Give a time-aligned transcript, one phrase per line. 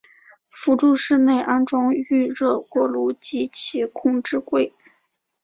[0.49, 4.73] 辅助室内安装预热锅炉及其控制柜。